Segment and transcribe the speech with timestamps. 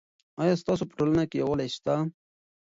[0.41, 1.95] آیا ستاسو په ټولنه کې یووالی سته؟